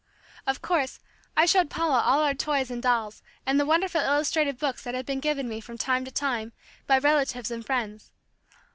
Of 0.47 0.63
course, 0.63 0.99
I 1.37 1.45
showed 1.45 1.69
Paula 1.69 1.99
all 2.03 2.21
our 2.21 2.33
toys 2.33 2.71
and 2.71 2.81
dolls 2.81 3.21
and 3.45 3.59
the 3.59 3.67
wonderful 3.67 4.01
illustrated 4.01 4.57
books 4.57 4.81
that 4.83 4.95
had 4.95 5.05
been 5.05 5.19
given 5.19 5.47
me 5.47 5.61
from 5.61 5.77
time 5.77 6.05
to 6.05 6.11
time 6.11 6.53
by 6.87 6.97
relatives 6.97 7.51
and 7.51 7.63
friends. 7.63 8.09